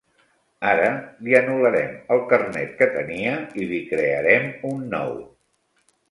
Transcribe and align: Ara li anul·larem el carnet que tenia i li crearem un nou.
Ara 0.67 0.85
li 1.25 1.35
anul·larem 1.39 1.91
el 2.15 2.23
carnet 2.31 2.73
que 2.79 2.87
tenia 2.95 3.33
i 3.61 3.67
li 3.73 3.81
crearem 3.91 4.49
un 4.71 4.81
nou. 4.95 5.13